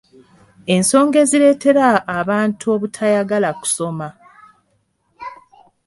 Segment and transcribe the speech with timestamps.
[0.75, 1.85] ensonga ezireetera
[2.19, 4.09] abantu obutayagala kusoma.